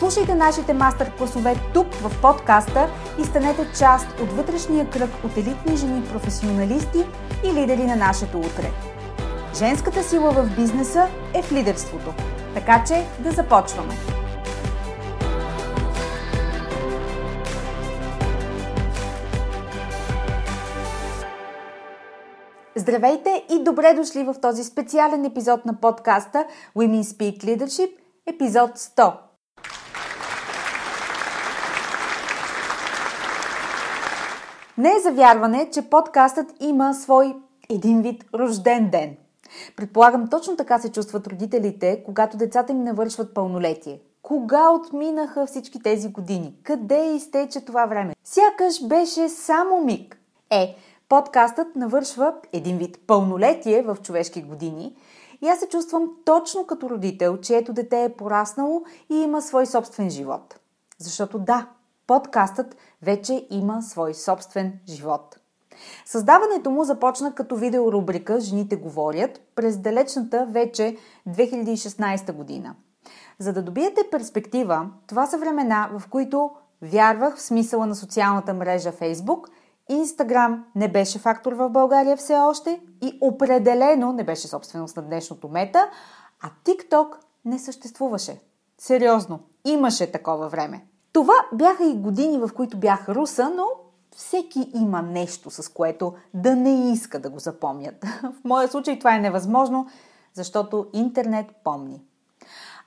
[0.00, 2.88] Слушайте нашите мастер-класове тук в подкаста
[3.20, 7.06] и станете част от вътрешния кръг от елитни жени професионалисти
[7.44, 8.70] и лидери на нашето утре.
[9.54, 12.14] Женската сила в бизнеса е в лидерството.
[12.54, 13.94] Така че да започваме!
[22.76, 26.44] Здравейте и добре дошли в този специален епизод на подкаста
[26.76, 27.90] Women Speak Leadership,
[28.26, 29.29] епизод 100.
[34.80, 37.36] Не е за вярване, че подкастът има свой
[37.68, 39.16] един вид рожден ден.
[39.76, 44.00] Предполагам, точно така се чувстват родителите, когато децата им навършват пълнолетие.
[44.22, 46.54] Кога отминаха всички тези години?
[46.62, 48.14] Къде изтече това време?
[48.24, 50.18] Сякаш беше само миг.
[50.50, 50.76] Е,
[51.08, 54.96] подкастът навършва един вид пълнолетие в човешки години
[55.42, 60.10] и аз се чувствам точно като родител, чието дете е пораснало и има свой собствен
[60.10, 60.60] живот.
[60.98, 61.66] Защото да,
[62.10, 65.36] подкастът вече има свой собствен живот.
[66.04, 70.96] Създаването му започна като видеорубрика «Жените говорят» през далечната вече
[71.28, 72.74] 2016 година.
[73.38, 76.50] За да добиете перспектива, това са времена, в които
[76.82, 79.46] вярвах в смисъла на социалната мрежа Facebook,
[79.88, 85.48] Инстаграм не беше фактор в България все още и определено не беше собственост на днешното
[85.48, 85.90] мета,
[86.40, 88.40] а TikTok не съществуваше.
[88.78, 90.86] Сериозно, имаше такова време.
[91.12, 93.66] Това бяха и години, в които бях руса, но
[94.16, 98.04] всеки има нещо, с което да не иска да го запомнят.
[98.22, 99.86] В моя случай това е невъзможно,
[100.34, 102.02] защото интернет помни.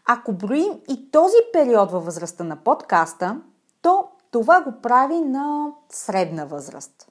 [0.06, 3.41] Ако броим и този период във възрастта на подкаста,
[3.81, 7.07] то това го прави на средна възраст.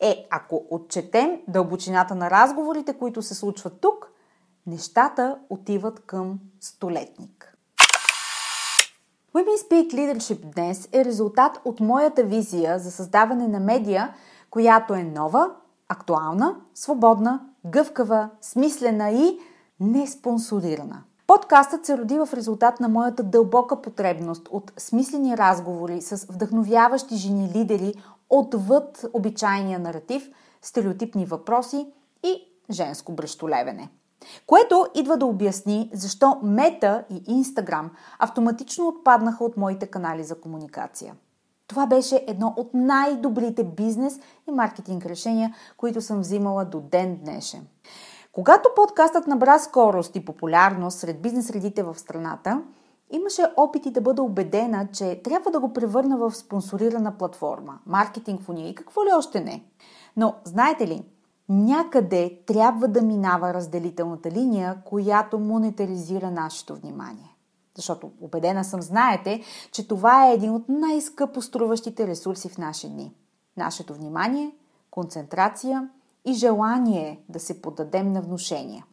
[0.00, 4.10] Е, ако отчетем дълбочината на разговорите, които се случват тук,
[4.66, 7.53] нещата отиват към столетник.
[9.34, 14.14] Women Speak Leadership днес е резултат от моята визия за създаване на медия,
[14.50, 15.50] която е нова,
[15.88, 19.38] актуална, свободна, гъвкава, смислена и
[19.80, 21.02] неспонсорирана.
[21.26, 27.50] Подкастът се роди в резултат на моята дълбока потребност от смислени разговори с вдъхновяващи жени
[27.54, 27.94] лидери
[28.30, 30.30] отвъд обичайния наратив,
[30.62, 31.86] стереотипни въпроси
[32.22, 33.88] и женско брещолевене.
[34.46, 41.14] Което идва да обясни защо Мета и Инстаграм автоматично отпаднаха от моите канали за комуникация.
[41.66, 47.66] Това беше едно от най-добрите бизнес и маркетинг решения, които съм взимала до ден днешен.
[48.32, 52.62] Когато подкастът набра скорост и популярност сред бизнес средите в страната,
[53.10, 58.48] имаше опити да бъда убедена, че трябва да го превърна в спонсорирана платформа, маркетинг в
[58.48, 59.64] уния и какво ли още не.
[60.16, 61.04] Но, знаете ли,
[61.48, 67.36] някъде трябва да минава разделителната линия, която монетаризира нашето внимание.
[67.76, 69.42] Защото убедена съм, знаете,
[69.72, 73.14] че това е един от най-скъпо струващите ресурси в наши дни.
[73.56, 74.52] Нашето внимание,
[74.90, 75.88] концентрация
[76.24, 78.84] и желание да се подадем на внушения.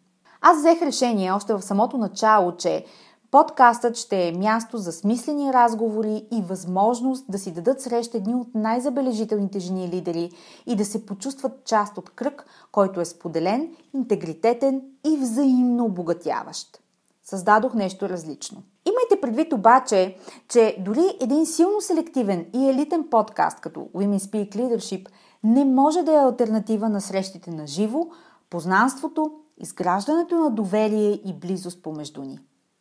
[0.41, 2.85] Аз взех решение още в самото начало, че
[3.31, 8.47] Подкастът ще е място за смислени разговори и възможност да си дадат среща едни от
[8.55, 10.31] най-забележителните жени лидери
[10.65, 16.79] и да се почувстват част от кръг, който е споделен, интегритетен и взаимно обогатяващ.
[17.23, 18.63] Създадох нещо различно.
[18.85, 20.17] Имайте предвид обаче,
[20.47, 25.07] че дори един силно селективен и елитен подкаст като Women Speak Leadership
[25.43, 28.07] не може да е альтернатива на срещите на живо,
[28.49, 32.39] познанството, изграждането на доверие и близост помежду ни.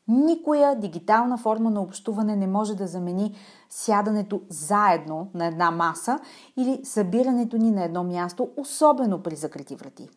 [0.08, 3.34] Никоя дигитална форма на общуване не може да замени
[3.70, 6.18] сядането заедно на една маса
[6.56, 10.08] или събирането ни на едно място, особено при закрити врати.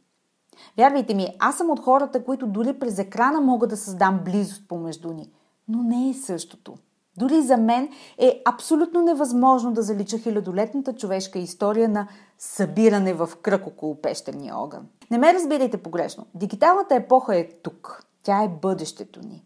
[0.77, 5.13] Вярвайте ми, аз съм от хората, които дори през екрана могат да създам близост помежду
[5.13, 5.31] ни,
[5.67, 6.75] но не е същото.
[7.17, 12.07] Дори за мен е абсолютно невъзможно да залича хилядолетната човешка история на
[12.37, 14.87] събиране в кръг около пещерния огън.
[15.11, 16.25] Не ме разбирайте погрешно.
[16.35, 18.05] Дигиталната епоха е тук.
[18.23, 19.43] Тя е бъдещето ни.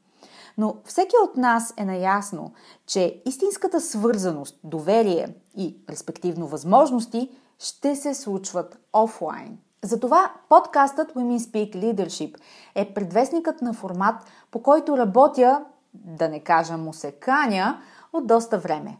[0.57, 2.53] Но всеки от нас е наясно,
[2.85, 9.57] че истинската свързаност, доверие и респективно възможности ще се случват офлайн.
[9.83, 12.37] Затова подкастът Women Speak Leadership
[12.75, 14.15] е предвестникът на формат,
[14.51, 17.81] по който работя, да не кажа му се каня,
[18.13, 18.97] от доста време.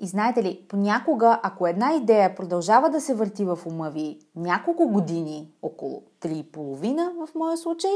[0.00, 4.88] И знаете ли, понякога, ако една идея продължава да се върти в ума ви няколко
[4.88, 7.92] години, около 3,5 в моя случай,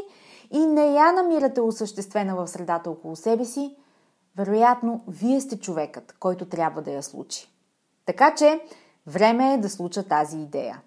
[0.51, 3.77] и не я намирате осъществена в средата около себе си,
[4.37, 7.53] вероятно, вие сте човекът, който трябва да я случи.
[8.07, 8.61] Така че,
[9.07, 10.81] време е да случа тази идея.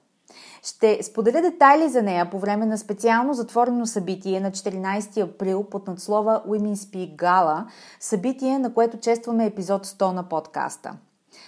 [0.66, 5.88] Ще споделя детайли за нея по време на специално затворено събитие на 14 април под
[5.88, 7.66] надслова Women Speak Gala,
[8.00, 10.94] събитие, на което честваме епизод 100 на подкаста.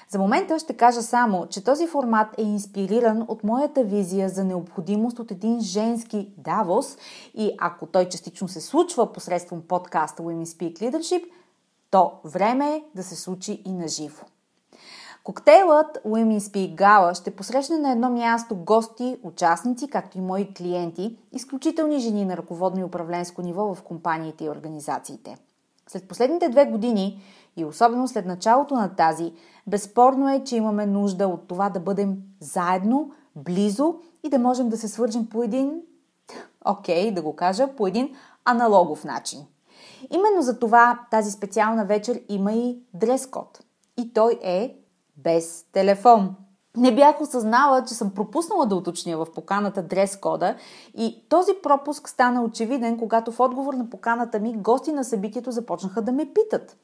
[0.09, 5.19] За момента ще кажа само, че този формат е инспириран от моята визия за необходимост
[5.19, 6.97] от един женски Давос
[7.33, 11.23] и ако той частично се случва посредством подкаста Women Speak Leadership,
[11.91, 14.25] то време е да се случи и на живо.
[15.25, 21.17] Коктейлът Women Speak Gala ще посрещне на едно място гости, участници, както и мои клиенти,
[21.31, 25.37] изключителни жени на ръководно и управленско ниво в компаниите и организациите.
[25.87, 27.21] След последните две години
[27.57, 29.33] и особено след началото на тази,
[29.67, 34.77] безспорно е, че имаме нужда от това да бъдем заедно, близо и да можем да
[34.77, 35.81] се свържем по един,
[36.65, 39.39] окей, okay, да го кажа, по един аналогов начин.
[40.11, 43.59] Именно за това тази специална вечер има и дрес-код.
[43.97, 44.75] И той е
[45.25, 46.35] без телефон.
[46.77, 50.55] Не бях осъзнала, че съм пропуснала да уточня в поканата дрес-кода
[50.97, 56.01] и този пропуск стана очевиден, когато в отговор на поканата ми гости на събитието започнаха
[56.01, 56.77] да ме питат.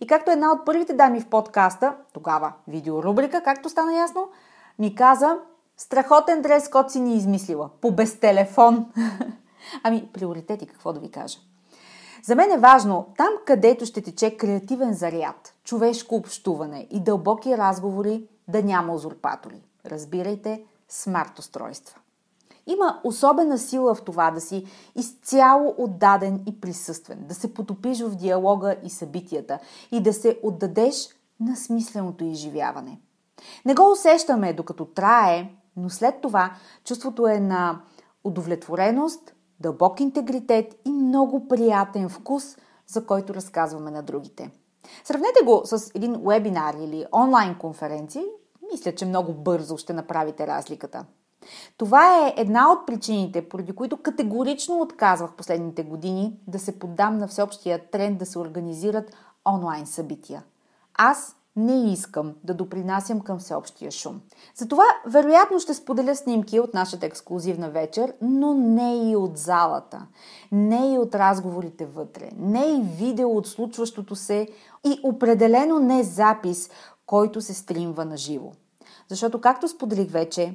[0.00, 4.28] И както една от първите дами в подкаста, тогава видеорубрика, както стана ясно,
[4.78, 5.36] ми каза,
[5.76, 8.86] страхотен дрес-код си ни измислила, по безтелефон.
[9.82, 11.38] ами, приоритети, какво да ви кажа.
[12.22, 18.28] За мен е важно там, където ще тече креативен заряд, човешко общуване и дълбоки разговори,
[18.48, 19.62] да няма узурпатори.
[19.86, 21.98] Разбирайте, смарт устройства.
[22.66, 24.64] Има особена сила в това да си
[24.96, 29.58] изцяло отдаден и присъствен, да се потопиш в диалога и събитията
[29.92, 31.08] и да се отдадеш
[31.40, 33.00] на смисленото изживяване.
[33.64, 37.80] Не го усещаме докато трае, но след това чувството е на
[38.24, 42.56] удовлетвореност, дълбок интегритет и много приятен вкус,
[42.86, 44.50] за който разказваме на другите.
[45.04, 48.24] Сравнете го с един вебинар или онлайн конференция.
[48.72, 51.04] Мисля, че много бързо ще направите разликата.
[51.76, 57.28] Това е една от причините, поради които категорично отказвах последните години да се поддам на
[57.28, 59.16] всеобщия тренд да се организират
[59.46, 60.44] онлайн събития.
[60.94, 64.20] Аз не искам да допринасям към всеобщия шум.
[64.54, 70.06] Затова, вероятно, ще споделя снимки от нашата ексклюзивна вечер, но не и от залата,
[70.52, 74.48] не и от разговорите вътре, не и видео от случващото се
[74.84, 76.70] и определено не запис,
[77.06, 78.52] който се стримва на живо.
[79.08, 80.54] Защото, както споделих вече,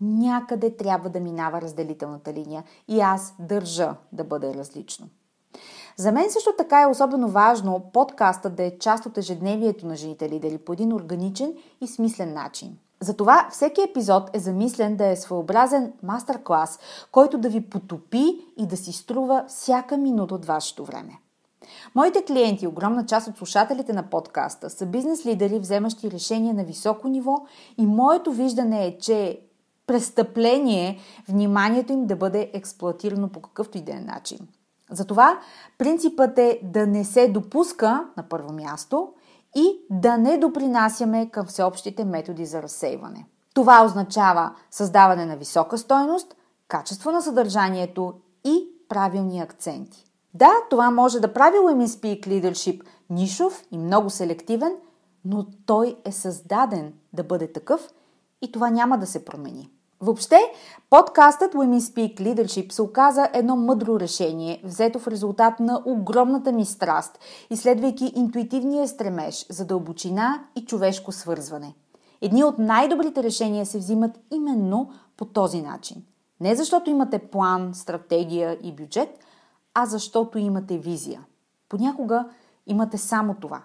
[0.00, 5.08] някъде трябва да минава разделителната линия и аз държа да бъде различно.
[5.96, 10.28] За мен също така е особено важно подкастът да е част от ежедневието на жените
[10.28, 12.78] лидери по един органичен и смислен начин.
[13.00, 16.78] Затова всеки епизод е замислен да е своеобразен мастер-клас,
[17.12, 21.12] който да ви потопи и да си струва всяка минута от вашето време.
[21.94, 27.08] Моите клиенти, огромна част от слушателите на подкаста, са бизнес лидери, вземащи решения на високо
[27.08, 27.36] ниво
[27.78, 29.40] и моето виждане е, че
[29.86, 34.38] престъпление вниманието им да бъде експлуатирано по какъвто и да е начин.
[34.90, 35.38] Затова
[35.78, 39.12] принципът е да не се допуска на първо място
[39.56, 43.26] и да не допринасяме към всеобщите методи за разсейване.
[43.54, 46.36] Това означава създаване на висока стойност,
[46.68, 50.04] качество на съдържанието и правилни акценти.
[50.34, 54.72] Да, това може да прави Women Speak Leadership нишов и много селективен,
[55.24, 57.88] но той е създаден да бъде такъв
[58.42, 59.70] и това няма да се промени.
[60.00, 60.38] Въобще,
[60.90, 66.64] подкастът Women Speak Leadership се оказа едно мъдро решение, взето в резултат на огромната ми
[66.64, 67.18] страст,
[67.50, 71.74] изследвайки интуитивния стремеж за дълбочина и човешко свързване.
[72.20, 76.02] Едни от най-добрите решения се взимат именно по този начин.
[76.40, 79.18] Не защото имате план, стратегия и бюджет,
[79.74, 81.24] а защото имате визия.
[81.68, 82.28] Понякога
[82.66, 83.62] имате само това.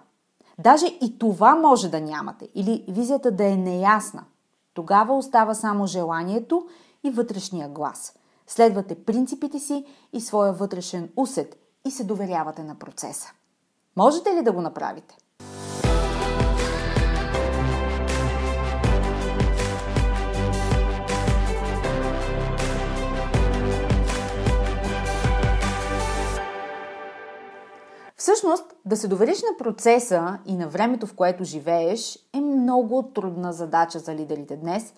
[0.58, 4.24] Даже и това може да нямате или визията да е неясна–
[4.74, 6.66] тогава остава само желанието
[7.04, 8.14] и вътрешния глас.
[8.46, 13.32] Следвате принципите си и своя вътрешен усет и се доверявате на процеса.
[13.96, 15.16] Можете ли да го направите?
[28.40, 33.52] Всъщност, да се довериш на процеса и на времето, в което живееш, е много трудна
[33.52, 34.94] задача за лидерите днес,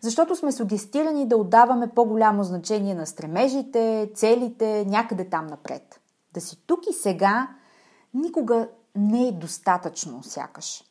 [0.00, 6.00] защото сме сугестирани да отдаваме по-голямо значение на стремежите, целите, някъде там напред.
[6.34, 7.48] Да си тук и сега
[8.14, 10.84] никога не е достатъчно, сякаш.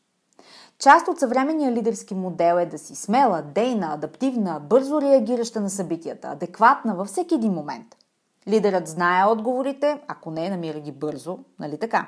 [0.79, 6.27] Част от съвременния лидерски модел е да си смела, дейна, адаптивна, бързо реагираща на събитията,
[6.27, 7.95] адекватна във всеки един момент.
[8.47, 12.07] Лидерът знае отговорите, ако не, намира ги бързо, нали така?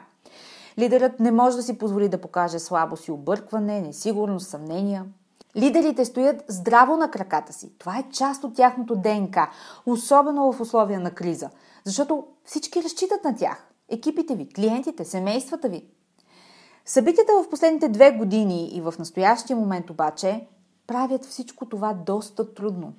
[0.79, 5.05] Лидерът не може да си позволи да покаже слабост и объркване, несигурност, съмнения.
[5.55, 7.71] Лидерите стоят здраво на краката си.
[7.77, 9.49] Това е част от тяхното ДНК,
[9.85, 11.49] особено в условия на криза,
[11.83, 13.67] защото всички разчитат на тях.
[13.89, 15.85] Екипите ви, клиентите, семействата ви.
[16.85, 20.47] Събитията в последните две години и в настоящия момент обаче
[20.87, 22.93] правят всичко това доста трудно.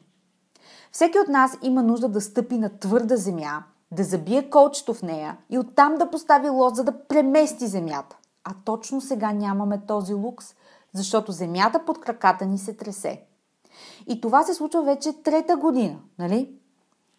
[0.98, 5.36] Всеки от нас има нужда да стъпи на твърда земя, да забие колчето в нея
[5.50, 8.16] и оттам да постави лод, за да премести земята.
[8.44, 10.54] А точно сега нямаме този лукс,
[10.92, 13.22] защото земята под краката ни се тресе.
[14.06, 16.54] И това се случва вече трета година, нали?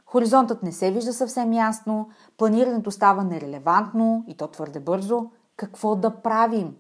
[0.06, 5.26] Хоризонтът не се вижда съвсем ясно, планирането става нерелевантно и то твърде бързо.
[5.58, 6.76] Какво да правим?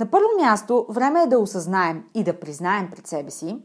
[0.00, 3.62] На първо място, време е да осъзнаем и да признаем пред себе си,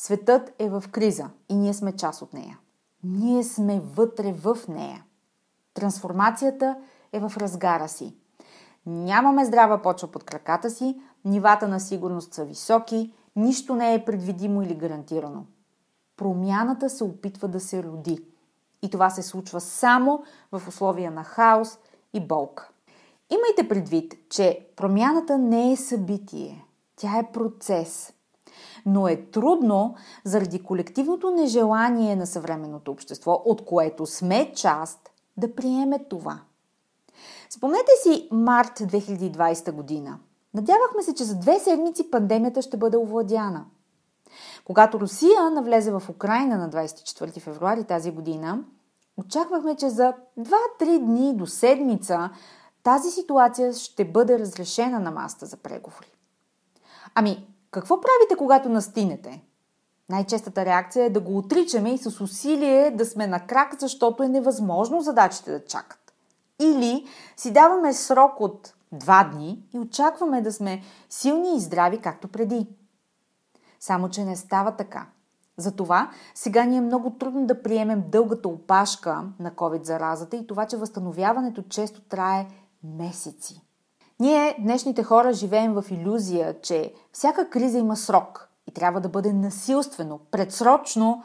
[0.00, 2.58] светът е в криза и ние сме част от нея.
[3.04, 5.04] Ние сме вътре в нея.
[5.74, 6.76] Трансформацията
[7.12, 8.16] е в разгара си.
[8.86, 14.62] Нямаме здрава почва под краката си, нивата на сигурност са високи, нищо не е предвидимо
[14.62, 15.44] или гарантирано.
[16.16, 18.18] Промяната се опитва да се роди–
[18.82, 21.78] и това се случва само в условия на хаос
[22.14, 22.70] и болка.
[23.30, 26.64] Имайте предвид, че промяната не е събитие,
[26.96, 28.12] тя е процес.
[28.88, 35.98] Но е трудно заради колективното нежелание на съвременното общество, от което сме част, да приеме
[35.98, 36.40] това.
[37.50, 40.18] Спомнете си март 2020 година.
[40.54, 43.64] Надявахме се, че за две седмици пандемията ще бъде овладяна–
[44.64, 48.64] когато Русия навлезе в Украина на 24 февруари тази година,
[49.16, 52.30] очаквахме, че за 2-3 дни до седмица
[52.82, 56.12] тази ситуация ще бъде разрешена на маста за преговори.
[57.14, 59.42] Ами, какво правите, когато настинете?
[60.08, 64.28] Най-честата реакция е да го отричаме и с усилие да сме на крак, защото е
[64.28, 66.12] невъзможно задачите да чакат.
[66.60, 67.06] Или
[67.36, 72.66] си даваме срок от два дни и очакваме да сме силни и здрави, както преди.
[73.80, 75.06] Само, че не става така.
[75.56, 80.76] Затова сега ни е много трудно да приемем дългата опашка на COVID-заразата и това, че
[80.76, 82.46] възстановяването често трае
[82.84, 83.67] месеци.
[84.20, 89.32] Ние, днешните хора, живеем в иллюзия, че всяка криза има срок и трябва да бъде
[89.32, 91.22] насилствено, предсрочно,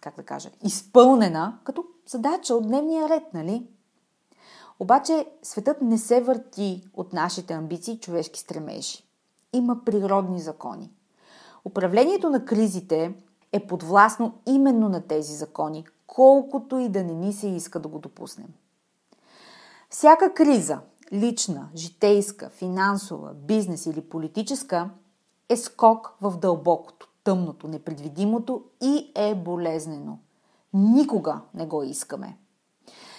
[0.00, 3.66] как да кажа, изпълнена като задача от дневния ред, нали?
[4.80, 9.04] Обаче светът не се върти от нашите амбиции и човешки стремежи.
[9.52, 10.92] Има природни закони.
[11.64, 13.14] Управлението на кризите
[13.52, 17.98] е подвластно именно на тези закони, колкото и да не ни се иска да го
[17.98, 18.48] допуснем.
[19.90, 20.78] Всяка криза,
[21.12, 24.90] лична, житейска, финансова, бизнес или политическа,
[25.48, 30.18] е скок в дълбокото, тъмното, непредвидимото и е болезнено.
[30.74, 32.36] Никога не го искаме.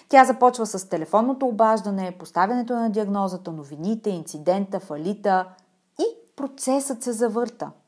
[0.10, 5.48] Тя започва с телефонното обаждане, поставянето на диагнозата, новините, инцидента, фалита
[6.00, 7.72] и процесът се завърта–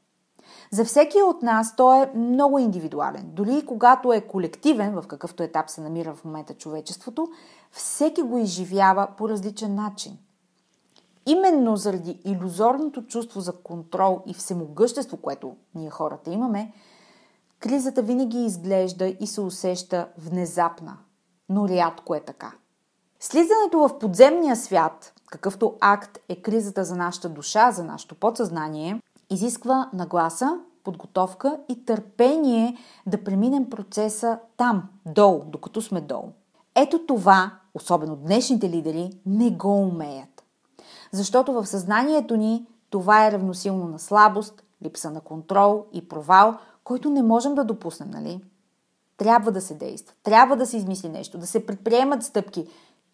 [0.72, 3.24] за всеки от нас той е много индивидуален.
[3.26, 7.28] Дори и когато е колективен, в какъвто етап се намира в момента човечеството,
[7.72, 10.18] всеки го изживява по различен начин.
[11.26, 16.74] Именно заради иллюзорното чувство за контрол и всемогъщество, което ние хората имаме,
[17.60, 20.98] кризата винаги изглежда и се усеща внезапна,
[21.50, 22.52] но рядко е така.
[23.20, 29.90] Слизането в подземния свят, какъвто акт е кризата за нашата душа, за нашето подсъзнание, изисква
[29.94, 36.32] нагласа, подготовка и търпение да преминем процеса там, долу, докато сме долу.
[36.82, 40.44] Ето това, особено днешните лидери, не го умеят.
[41.12, 47.10] Защото в съзнанието ни това е равносилно на слабост, липса на контрол и провал, който
[47.10, 48.44] не можем да допуснем, нали?
[49.18, 52.68] Трябва да се действа, трябва да се измисли нещо, да се предприемат стъпки,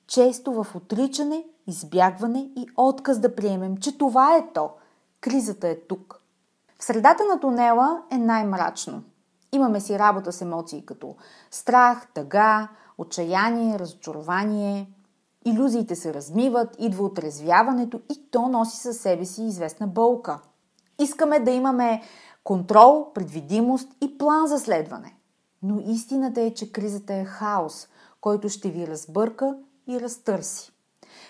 [0.07, 4.69] често в отричане, избягване и отказ да приемем, че това е то–
[5.25, 6.21] Кризата е тук.
[6.79, 9.03] В средата на тунела е най-мрачно.
[9.51, 11.15] Имаме си работа с емоции като
[11.51, 12.67] страх, тъга,
[12.97, 14.87] отчаяние, разочарование.
[15.45, 20.39] Иллюзиите се размиват, идва отрезвяването и то носи със себе си известна болка.
[20.99, 22.01] Искаме да имаме
[22.43, 25.15] контрол, предвидимост и план за следване.
[25.63, 27.87] Но истината е, че кризата е хаос,
[28.21, 30.71] който ще ви разбърка и разтърси.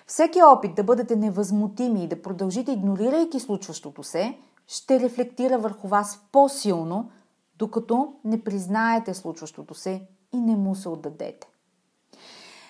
[0.07, 6.19] Всеки опит да бъдете невъзмутими и да продължите игнорирайки случващото се, ще рефлектира върху вас
[6.31, 7.11] по-силно,
[7.57, 11.47] докато не признаете случващото се и не му се отдадете.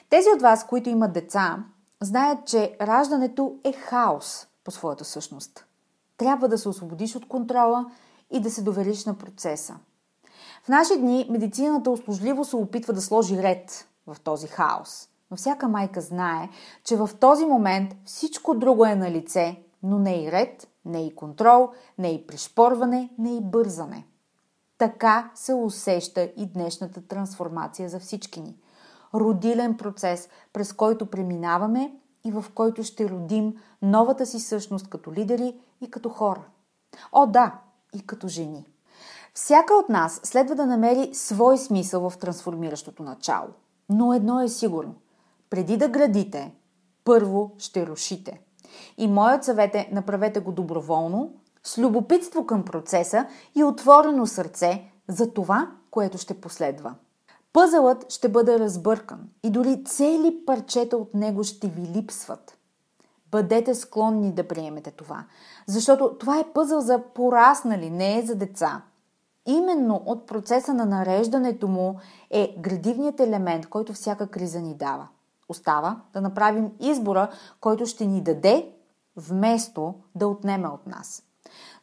[0.09, 1.63] Тези от вас, които имат деца,
[2.01, 5.65] знаят, че раждането е хаос по своята същност.
[6.17, 7.91] Трябва да се освободиш от контрола
[8.31, 9.75] и да се довериш на процеса.
[10.63, 15.09] В наши дни медицината услужливо се опитва да сложи ред в този хаос.
[15.31, 16.49] Но всяка майка знае,
[16.83, 21.15] че в този момент всичко друго е на лице, но не и ред, не и
[21.15, 24.05] контрол, не и пришпорване, не и бързане.
[24.77, 28.55] Така се усеща и днешната трансформация за всички ни.
[29.15, 35.59] Родилен процес, през който преминаваме и в който ще родим новата си същност като лидери
[35.81, 36.43] и като хора.
[37.11, 37.59] О, да,
[37.95, 38.65] и като жени.
[39.33, 43.47] Всяка от нас следва да намери свой смисъл в трансформиращото начало.
[43.89, 44.95] Но едно е сигурно.
[45.49, 46.55] Преди да градите,
[47.03, 48.41] първо ще рушите.
[48.97, 55.33] И моят съвет е направете го доброволно, с любопитство към процеса и отворено сърце за
[55.33, 56.95] това, което ще последва.
[57.55, 62.57] Пъзълът ще бъде разбъркан и дори цели парчета от него ще ви липсват.
[63.31, 65.25] Бъдете склонни да приемете това,
[65.67, 68.81] защото това е пъзъл за пораснали, не е за деца.
[69.45, 75.07] Именно от процеса на нареждането му е градивният елемент, който всяка криза ни дава.
[75.49, 77.31] Остава да направим избора,
[77.61, 78.73] който ще ни даде,
[79.15, 81.23] вместо да отнеме от нас.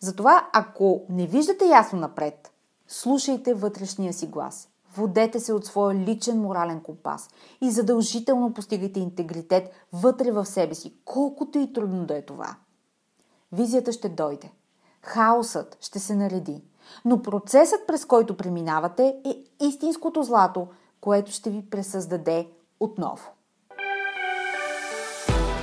[0.01, 2.53] Затова, ако не виждате ясно напред,
[2.89, 4.69] слушайте вътрешния си глас.
[4.95, 7.29] Водете се от своя личен морален компас
[7.61, 12.57] и задължително постигайте интегритет вътре в себе си, колкото и трудно да е това.
[13.53, 14.51] Визията ще дойде.
[15.03, 16.63] Хаосът ще се нареди.
[17.05, 20.67] Но процесът, през който преминавате, е истинското злато,
[21.01, 22.49] което ще ви пресъздаде
[22.81, 23.31] отново.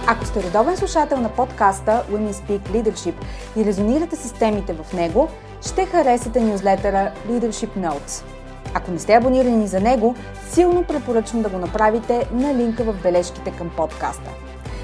[0.07, 3.15] Ако сте редовен слушател на подкаста Women Speak Leadership
[3.57, 5.27] и резонирате с темите в него,
[5.67, 8.38] ще харесате нюзлетъра Leadership Notes.
[8.73, 10.15] Ако не сте абонирани за него,
[10.49, 14.29] силно препоръчвам да го направите на линка в бележките към подкаста.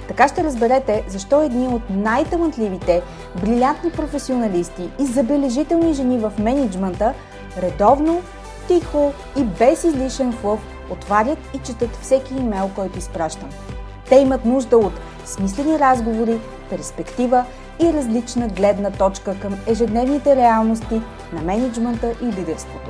[0.08, 3.02] Така ще разберете защо едни от най-талантливите,
[3.42, 7.14] брилянтни професионалисти и забележителни жени в менеджмента
[7.58, 8.22] редовно,
[8.68, 10.60] тихо и без излишен флъв
[10.92, 13.50] отварят и четат всеки имейл, който изпращам.
[14.10, 14.94] Те имат нужда от
[15.26, 17.46] смислени разговори, перспектива
[17.80, 21.02] и различна гледна точка към ежедневните реалности
[21.34, 22.90] на менеджмента и лидерството.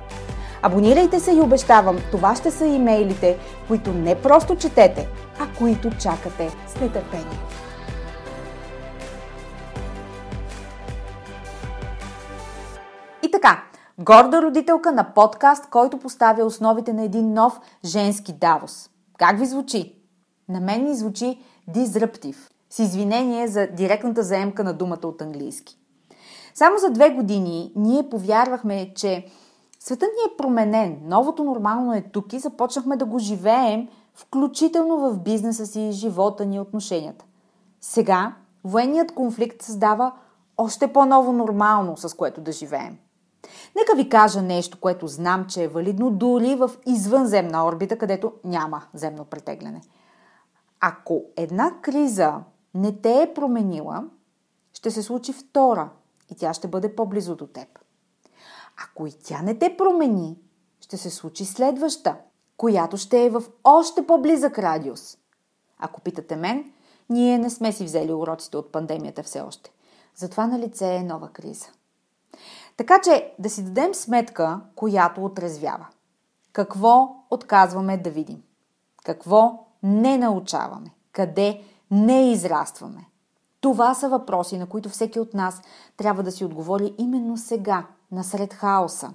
[0.63, 5.07] Абонирайте се и обещавам, това ще са имейлите, които не просто четете,
[5.39, 7.39] а които чакате с нетърпение.
[13.23, 13.63] И така,
[13.99, 18.89] горда родителка на подкаст, който поставя основите на един нов женски Давос.
[19.17, 19.95] Как ви звучи?
[20.49, 25.77] На мен ми звучи disruptive, с извинение за директната заемка на думата от английски.
[26.53, 29.25] Само за две години ние повярвахме, че
[29.83, 35.19] светът ни е променен, новото нормално е тук и започнахме да го живеем, включително в
[35.19, 37.25] бизнеса си, живота ни, отношенията.
[37.81, 40.11] Сега военният конфликт създава
[40.57, 42.97] още по-ново нормално, с което да живеем–
[43.75, 48.83] Нека ви кажа нещо, което знам, че е валидно дори в извънземна орбита, където няма
[48.93, 49.81] земно претегляне.
[50.79, 52.33] Ако една криза
[52.73, 54.03] не те е променила,
[54.73, 55.89] ще се случи втора
[56.31, 57.67] и тя ще бъде по-близо до теб.
[58.83, 60.37] Ако и тя не те промени,
[60.81, 62.15] ще се случи следваща,
[62.57, 65.17] която ще е в още по-близък радиус.
[65.79, 66.71] Ако питате мен,
[67.09, 69.71] ние не сме си взели уроците от пандемията все още.
[70.15, 71.67] Затова на лице е нова криза.
[72.77, 75.87] Така че да си дадем сметка, която отрезвява.
[76.53, 78.43] Какво отказваме да видим?
[79.05, 80.93] Какво не научаваме?
[81.11, 83.05] Къде не израстваме?
[83.61, 85.61] Това са въпроси, на които всеки от нас
[85.97, 89.13] трябва да си отговори именно сега, насред хаоса.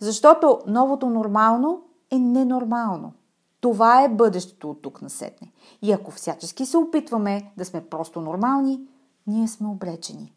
[0.00, 3.12] Защото новото нормално е ненормално.
[3.60, 5.52] Това е бъдещето от тук насетне.
[5.82, 8.80] И ако всячески се опитваме да сме просто нормални,
[9.26, 10.32] ние сме обречени.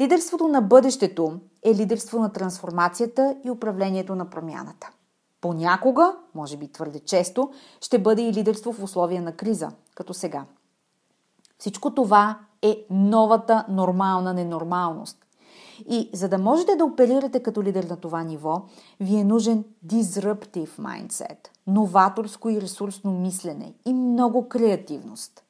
[0.00, 4.90] Лидерството на бъдещето е лидерство на трансформацията и управлението на промяната.
[5.40, 10.44] Понякога, може би твърде често, ще бъде и лидерство в условия на криза, като сега.
[11.58, 15.23] Всичко това е новата нормална ненормалност.
[15.88, 18.62] И за да можете да оперирате като лидер на това ниво,
[19.00, 25.44] ви е нужен disruptive mindset, новаторско и ресурсно мислене и много креативност.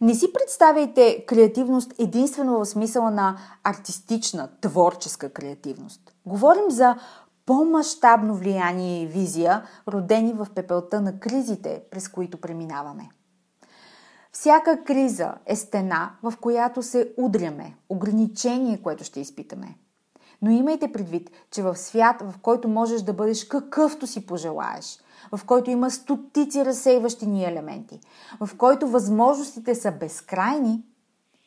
[0.00, 6.14] Не си представяйте креативност единствено в смисъла на артистична, творческа креативност.
[6.26, 6.96] Говорим за
[7.46, 13.08] по-масштабно влияние и визия, родени в пепелта на кризите, през които преминаваме.
[14.40, 19.78] Всяка криза е стена, в която се удряме, ограничение, което ще изпитаме.
[20.42, 24.98] Но имайте предвид, че в свят, в който можеш да бъдеш какъвто си пожелаеш,
[25.32, 28.00] в който има стотици разсейващи ни елементи,
[28.40, 30.84] в който възможностите са безкрайни,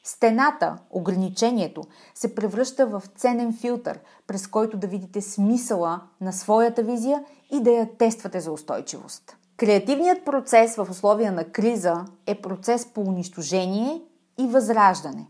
[0.04, 1.84] стената, ограничението,
[2.16, 7.72] се превръща в ценен филтър, през който да видите смисъла на своята визия и да
[7.72, 9.39] я тествате за устойчивост.
[9.60, 14.02] Креативният процес в условия на криза е процес по унищожение
[14.38, 15.28] и възраждане.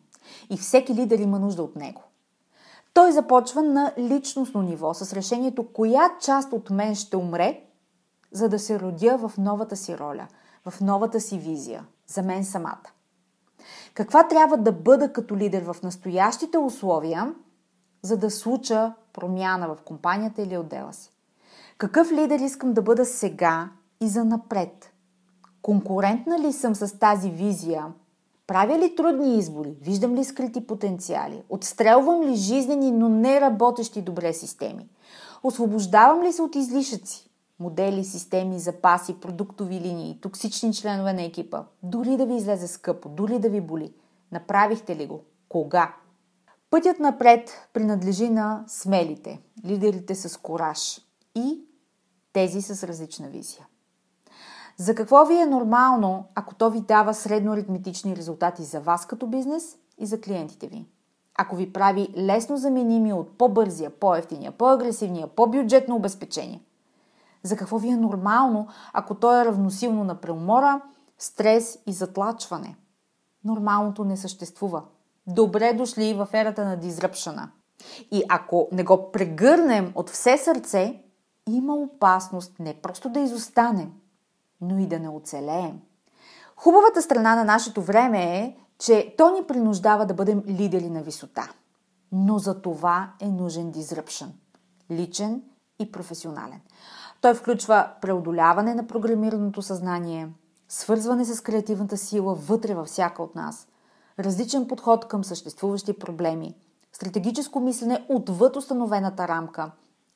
[0.50, 2.02] И всеки лидер има нужда от него.
[2.94, 7.62] Той започва на личностно ниво с решението коя част от мен ще умре,
[8.32, 10.28] за да се родя в новата си роля,
[10.66, 12.92] в новата си визия, за мен самата.
[13.94, 17.34] Каква трябва да бъда като лидер в настоящите условия,
[18.02, 21.12] за да случа промяна в компанията или отдела си?
[21.78, 23.70] Какъв лидер искам да бъда сега
[24.02, 24.94] и за напред?
[25.62, 27.86] Конкурентна ли съм с тази визия?
[28.48, 29.78] Правя ли трудни избори?
[29.82, 31.44] Виждам ли скрити потенциали?
[31.50, 34.90] Отстрелвам ли жизнени, но не работещи добре системи?
[35.44, 37.30] Освобождавам ли се от излишъци?
[37.60, 41.64] Модели, системи, запаси, продуктови линии, токсични членове на екипа.
[41.84, 43.94] Дори да ви излезе скъпо, дори да ви боли.
[44.32, 45.22] Направихте ли го?
[45.50, 45.94] Кога?
[46.70, 51.02] Пътят напред принадлежи на смелите, лидерите с кораж
[51.36, 51.62] и
[52.34, 53.68] тези с различна визия.
[54.80, 59.28] За какво ви е нормално, ако то ви дава средно аритметични резултати за вас като
[59.28, 60.86] бизнес и за клиентите ви?
[61.38, 66.62] Ако ви прави лесно заменими от по-бързия, по-ефтиния, по-агресивния, по-бюджетно обезпечение?
[67.44, 70.82] За какво ви е нормално, ако то е равносилно на преумора,
[71.18, 72.76] стрес и затлачване?
[73.44, 74.84] Нормалното не съществува.
[75.28, 77.50] Добре дошли в ерата на дизръпшена.
[78.12, 81.04] И ако не го прегърнем от все сърце,
[81.48, 83.92] има опасност не просто да изостанем,
[84.62, 85.80] но и да не оцелеем.
[86.56, 91.50] Хубавата страна на нашето време е, че то ни принуждава да бъдем лидери на висота.
[92.12, 94.34] Но за това е нужен дизръпшън.
[94.92, 95.42] Личен
[95.80, 96.62] и професионален.
[97.22, 100.30] Той включва преодоляване на програмираното съзнание,
[100.70, 103.68] свързване с креативната сила вътре във всяка от нас,
[104.20, 106.56] различен подход към съществуващи проблеми,
[106.94, 109.72] стратегическо мислене отвъд установената рамка,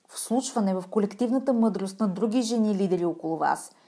[0.10, 3.72] вслушване в колективната мъдрост на други жени лидери около вас–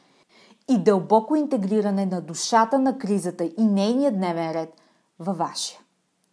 [0.69, 4.81] и дълбоко интегриране на душата на кризата и нейния дневен ред
[5.19, 5.79] във вашия.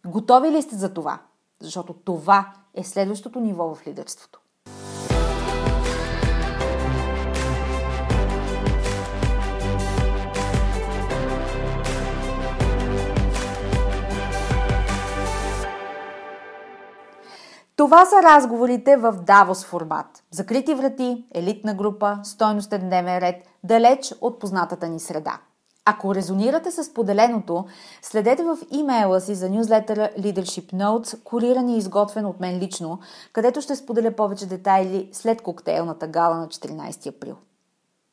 [0.05, 1.21] Готови ли сте за това?
[1.61, 4.42] Защото това е следващото ниво в лидерството.
[17.75, 20.23] Това са разговорите в Давос формат.
[20.31, 25.39] Закрити врати, елитна група, стойностен дневен ред, далеч от познатата ни среда.
[25.85, 27.65] Ако резонирате с поделеното,
[28.01, 32.99] следете в имейла си за нюзлетъра Leadership Notes, куриран и изготвен от мен лично,
[33.33, 37.35] където ще споделя повече детайли след коктейлната гала на 14 април.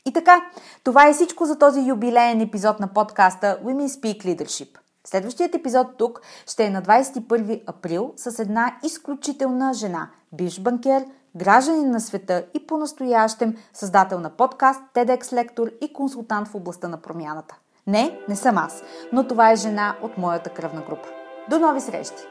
[0.07, 0.41] И така,
[0.85, 4.79] това е всичко за този юбилеен епизод на подкаста Women Speak Leadership–
[5.11, 11.05] Следващият епизод тук ще е на 21 април с една изключителна жена, бивш банкер,
[11.37, 17.03] гражданин на света и по-настоящем създател на подкаст, TEDx лектор и консултант в областта на
[17.03, 17.57] промяната.
[17.87, 21.09] Не, не съм аз, но това е жена от моята кръвна група.
[21.49, 22.23] До нови срещи!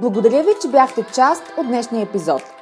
[0.00, 2.42] Благодаря ви, че бяхте част от днешния епизод–